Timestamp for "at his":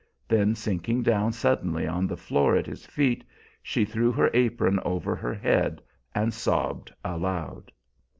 2.55-2.87